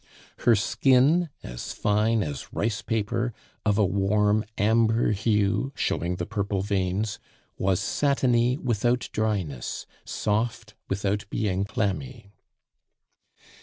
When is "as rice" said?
2.23-2.81